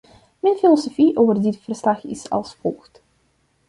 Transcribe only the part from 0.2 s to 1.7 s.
Mijn filosofie over dit